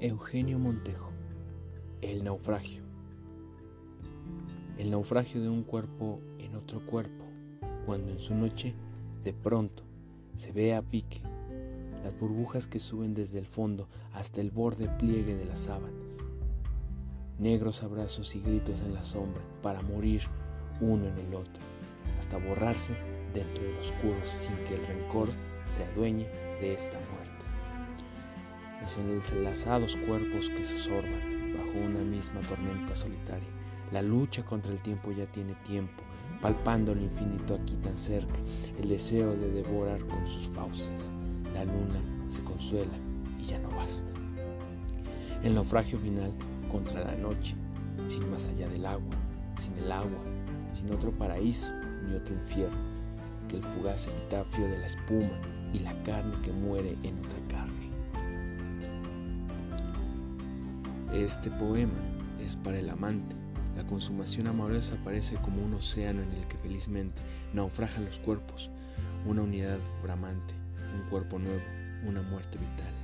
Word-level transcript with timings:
Eugenio 0.00 0.58
Montejo. 0.58 1.12
El 2.02 2.24
naufragio. 2.24 2.82
El 4.76 4.90
naufragio 4.90 5.40
de 5.40 5.48
un 5.48 5.62
cuerpo 5.62 6.20
en 6.40 6.56
otro 6.56 6.84
cuerpo, 6.84 7.24
cuando 7.86 8.10
en 8.10 8.18
su 8.18 8.34
noche, 8.34 8.74
de 9.22 9.32
pronto, 9.32 9.84
se 10.36 10.50
ve 10.50 10.74
a 10.74 10.82
pique 10.82 11.22
las 12.02 12.18
burbujas 12.18 12.66
que 12.66 12.80
suben 12.80 13.14
desde 13.14 13.38
el 13.38 13.46
fondo 13.46 13.88
hasta 14.12 14.40
el 14.40 14.50
borde 14.50 14.88
pliegue 14.88 15.36
de 15.36 15.44
las 15.44 15.60
sábanas. 15.60 16.18
Negros 17.38 17.84
abrazos 17.84 18.34
y 18.34 18.40
gritos 18.40 18.80
en 18.80 18.94
la 18.94 19.04
sombra 19.04 19.42
para 19.62 19.80
morir 19.80 20.22
uno 20.80 21.06
en 21.06 21.18
el 21.18 21.34
otro, 21.36 21.62
hasta 22.18 22.36
borrarse 22.36 22.94
dentro 23.32 23.62
del 23.62 23.78
oscuro 23.78 24.18
sin 24.24 24.56
que 24.64 24.74
el 24.74 24.86
rencor 24.88 25.28
se 25.66 25.84
adueñe 25.84 26.26
de 26.60 26.74
esta 26.74 26.98
muerte. 27.12 27.43
Los 28.82 28.98
enlazados 29.32 29.96
cuerpos 29.96 30.50
que 30.50 30.64
se 30.64 30.78
sorban 30.78 31.54
bajo 31.56 31.78
una 31.78 32.00
misma 32.00 32.40
tormenta 32.42 32.94
solitaria. 32.94 33.48
La 33.92 34.02
lucha 34.02 34.44
contra 34.44 34.72
el 34.72 34.80
tiempo 34.80 35.12
ya 35.12 35.26
tiene 35.26 35.54
tiempo, 35.64 36.02
palpando 36.40 36.92
el 36.92 37.02
infinito 37.02 37.54
aquí 37.54 37.74
tan 37.76 37.96
cerca, 37.96 38.34
el 38.78 38.88
deseo 38.88 39.34
de 39.36 39.50
devorar 39.50 40.04
con 40.06 40.26
sus 40.26 40.48
fauces. 40.48 41.10
La 41.52 41.64
luna 41.64 42.00
se 42.28 42.42
consuela 42.42 42.92
y 43.38 43.44
ya 43.44 43.58
no 43.58 43.70
basta. 43.70 44.08
El 45.42 45.54
naufragio 45.54 45.98
final 45.98 46.32
contra 46.70 47.04
la 47.04 47.14
noche, 47.16 47.54
sin 48.06 48.28
más 48.30 48.48
allá 48.48 48.68
del 48.68 48.84
agua, 48.86 49.14
sin 49.58 49.78
el 49.84 49.92
agua, 49.92 50.20
sin 50.72 50.90
otro 50.90 51.12
paraíso 51.12 51.70
ni 52.06 52.14
otro 52.14 52.34
infierno, 52.34 52.76
que 53.48 53.56
el 53.56 53.62
fugaz 53.62 54.06
epitafio 54.06 54.66
de 54.66 54.78
la 54.78 54.86
espuma 54.86 55.40
y 55.72 55.78
la 55.78 55.92
carne 56.02 56.34
que 56.42 56.52
muere 56.52 56.96
en 57.02 57.18
otra 57.18 57.38
carne. 57.48 57.83
Este 61.14 61.48
poema 61.48 61.92
es 62.42 62.56
para 62.56 62.80
el 62.80 62.90
amante. 62.90 63.36
La 63.76 63.86
consumación 63.86 64.48
amorosa 64.48 64.96
parece 65.04 65.36
como 65.36 65.64
un 65.64 65.74
océano 65.74 66.20
en 66.22 66.32
el 66.32 66.48
que 66.48 66.58
felizmente 66.58 67.22
naufragan 67.52 68.04
los 68.04 68.18
cuerpos, 68.18 68.68
una 69.24 69.42
unidad 69.42 69.78
bramante, 70.02 70.54
un 70.92 71.08
cuerpo 71.08 71.38
nuevo, 71.38 71.62
una 72.04 72.20
muerte 72.20 72.58
vital. 72.58 73.03